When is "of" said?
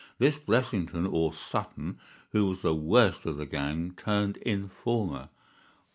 3.27-3.37